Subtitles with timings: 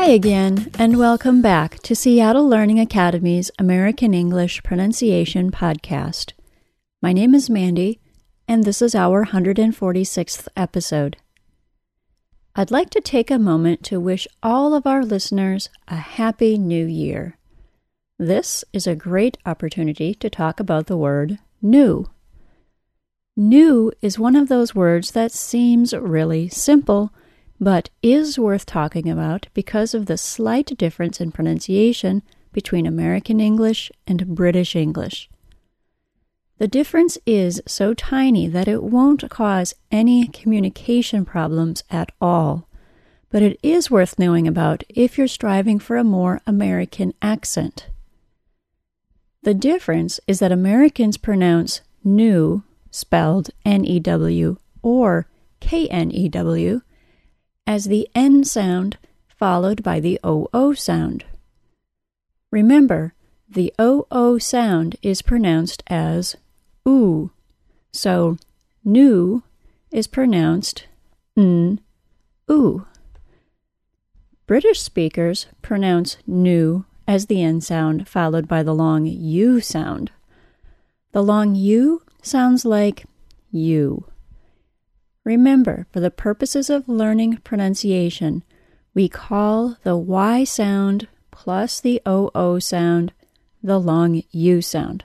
[0.00, 6.32] Hi again, and welcome back to Seattle Learning Academy's American English Pronunciation Podcast.
[7.02, 8.00] My name is Mandy,
[8.48, 11.18] and this is our 146th episode.
[12.56, 16.86] I'd like to take a moment to wish all of our listeners a happy new
[16.86, 17.36] year.
[18.18, 22.06] This is a great opportunity to talk about the word new.
[23.36, 27.12] New is one of those words that seems really simple
[27.60, 33.92] but is worth talking about because of the slight difference in pronunciation between American English
[34.06, 35.28] and British English.
[36.58, 42.68] The difference is so tiny that it won't cause any communication problems at all,
[43.30, 47.88] but it is worth knowing about if you're striving for a more American accent.
[49.42, 55.28] The difference is that Americans pronounce new, spelled N E W, or
[55.60, 56.82] K N E W,
[57.70, 58.98] as the N sound
[59.28, 61.24] followed by the OO sound.
[62.50, 63.14] Remember,
[63.48, 66.34] the OO sound is pronounced as
[66.86, 67.30] oo,
[67.92, 68.36] so
[68.84, 69.44] new
[69.92, 70.88] is pronounced
[71.36, 71.78] n,
[72.50, 72.86] oo.
[74.48, 80.10] British speakers pronounce new as the N sound followed by the long U sound.
[81.12, 83.04] The long U sounds like
[83.52, 84.06] you.
[85.30, 88.42] Remember, for the purposes of learning pronunciation,
[88.94, 93.12] we call the Y sound plus the OO sound
[93.62, 95.04] the long U sound.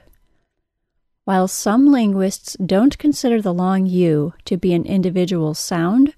[1.25, 6.15] While some linguists don't consider the long U to be an individual sound,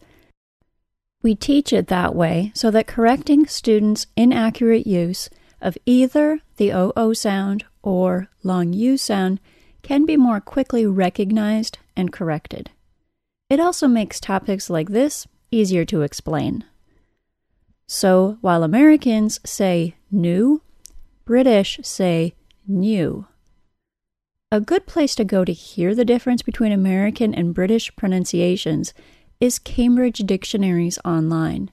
[1.21, 7.13] we teach it that way so that correcting students' inaccurate use of either the OO
[7.13, 9.41] sound or long U sound
[9.81, 12.69] can be more quickly recognized and corrected.
[13.49, 16.65] It also makes topics like this easier to explain.
[17.87, 20.61] So while Americans say new,
[21.23, 22.33] British say
[22.67, 23.27] new.
[24.51, 28.93] A good place to go to hear the difference between American and British pronunciations
[29.39, 31.71] is Cambridge Dictionaries Online.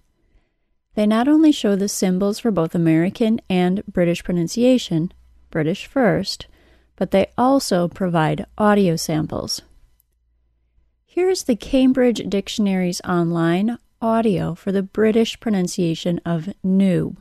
[0.94, 5.12] They not only show the symbols for both American and British pronunciation,
[5.50, 6.46] British first,
[6.94, 9.62] but they also provide audio samples.
[11.14, 17.16] Here's the Cambridge Dictionaries Online audio for the British pronunciation of new.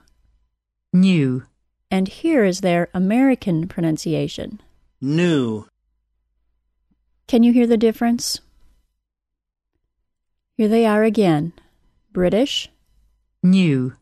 [0.91, 1.43] New.
[1.91, 4.59] And here is their American pronunciation.
[4.99, 5.67] New.
[7.27, 8.39] Can you hear the difference?
[10.57, 11.53] Here they are again
[12.11, 12.71] British,
[13.43, 13.93] New.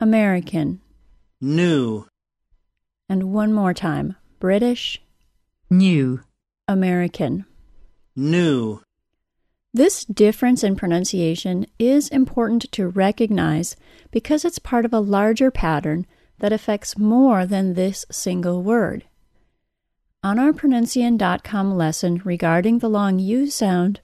[0.00, 0.80] American,
[1.40, 2.08] New.
[3.08, 5.00] and one more time British,
[5.70, 6.18] New.
[6.66, 7.44] American.
[8.16, 8.80] New.
[9.74, 13.74] This difference in pronunciation is important to recognize
[14.12, 16.06] because it's part of a larger pattern
[16.38, 19.04] that affects more than this single word.
[20.22, 24.00] On our Pronuncian.com lesson regarding the long U sound,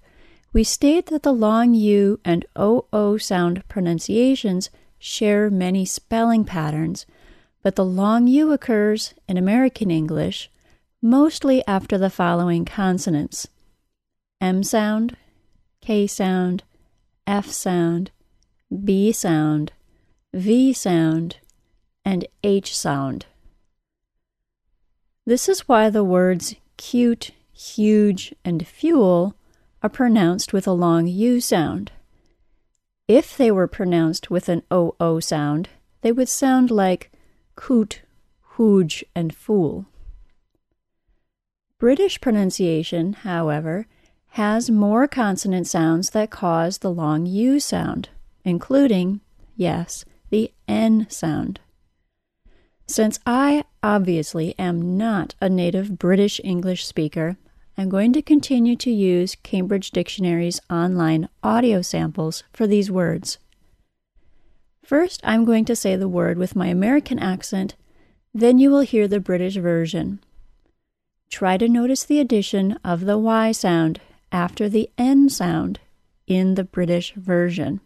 [0.53, 7.07] we state that the long U and OO sound pronunciations share many spelling patterns,
[7.63, 10.51] but the long U occurs in American English
[11.01, 13.47] mostly after the following consonants
[14.41, 15.17] M sound,
[15.81, 16.63] K sound,
[17.27, 18.11] F sound,
[18.85, 19.73] B sound,
[20.35, 21.39] V sound,
[22.05, 23.27] and H sound.
[25.27, 29.35] This is why the words cute, huge, and fuel
[29.83, 31.93] are pronounced with a long U sound.
[33.09, 35.69] If they were pronounced with an OO sound,
[36.03, 37.11] they would sound like
[37.57, 38.03] coot,
[38.41, 39.87] hooge, and fool.
[41.79, 43.87] British pronunciation, however,
[44.35, 48.09] has more consonant sounds that cause the long U sound,
[48.45, 49.21] including,
[49.57, 51.59] yes, the N sound.
[52.87, 57.37] Since I obviously am not a native British English speaker,
[57.77, 63.39] I'm going to continue to use Cambridge Dictionary's online audio samples for these words.
[64.85, 67.75] First, I'm going to say the word with my American accent,
[68.33, 70.21] then you will hear the British version.
[71.31, 74.01] Try to notice the addition of the Y sound
[74.33, 75.81] after the N sound
[76.27, 77.81] in the British version.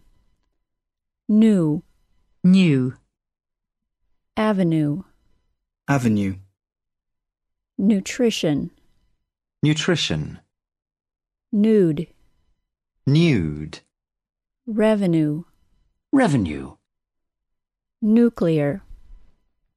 [1.27, 1.83] New,
[2.43, 2.93] New.
[4.37, 5.01] avenue,
[5.87, 6.35] Avenue.
[7.77, 8.69] nutrition,
[9.63, 10.39] Nutrition.
[11.51, 12.07] nude,
[13.07, 13.79] Nude.
[14.67, 15.43] revenue,
[16.11, 16.75] Revenue.
[18.01, 18.81] nuclear.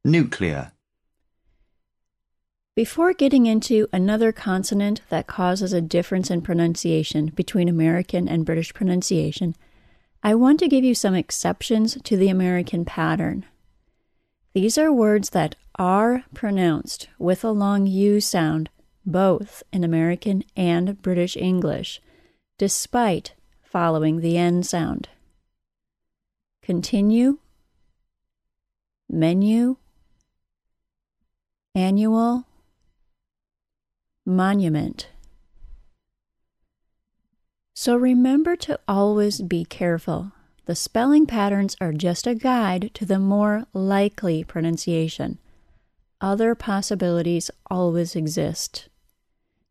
[0.05, 0.73] Nuclear.
[2.79, 8.73] Before getting into another consonant that causes a difference in pronunciation between American and British
[8.73, 9.57] pronunciation,
[10.23, 13.47] I want to give you some exceptions to the American pattern.
[14.55, 18.71] These are words that are pronounced with a long U sound
[19.05, 22.01] both in American and British English,
[22.59, 25.09] despite following the N sound.
[26.63, 27.39] Continue,
[29.11, 29.79] menu,
[31.75, 32.45] annual,
[34.29, 35.09] monument.
[37.75, 40.33] So remember to always be careful.
[40.67, 45.39] The spelling patterns are just a guide to the more likely pronunciation.
[46.21, 48.89] Other possibilities always exist.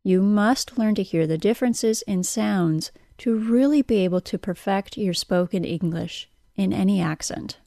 [0.02, 4.96] You must learn to hear the differences in sounds to really be able to perfect
[4.96, 7.58] your spoken English in any accent.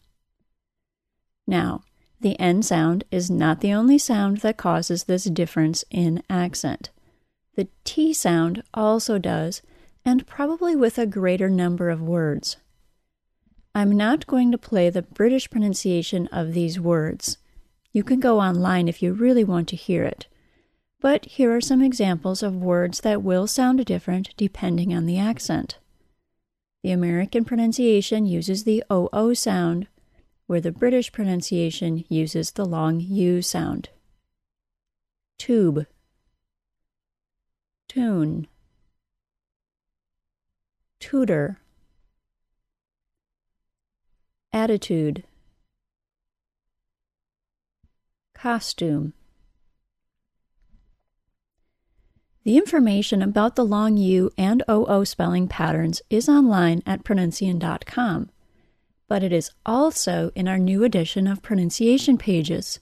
[1.47, 1.83] Now,
[2.21, 6.89] the N sound is not the only sound that causes this difference in accent.
[7.55, 9.61] The T sound also does,
[10.05, 12.57] and probably with a greater number of words.
[13.73, 17.37] I'm not going to play the British pronunciation of these words.
[17.91, 20.27] You can go online if you really want to hear it.
[20.99, 25.77] But here are some examples of words that will sound different depending on the accent.
[26.83, 29.87] The American pronunciation uses the OO sound,
[30.51, 33.87] where the British pronunciation uses the long U sound.
[35.37, 35.85] Tube,
[37.87, 38.47] tune,
[40.99, 41.61] tutor,
[44.51, 45.23] attitude,
[48.33, 49.13] costume.
[52.43, 58.29] The information about the long U and OO spelling patterns is online at pronuncian.com,
[59.11, 62.79] but it is also in our new edition of pronunciation pages.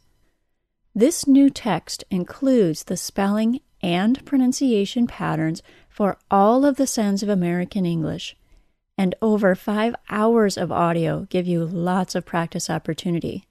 [0.94, 7.30] This new text includes the spelling and pronunciation patterns for all of the sounds of
[7.30, 8.38] American English,
[8.96, 13.48] and over five hours of audio give you lots of practice opportunity.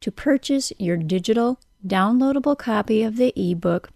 [0.02, 3.93] to purchase your digital downloadable copy of the ebook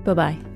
[0.03, 0.52] Bye bye.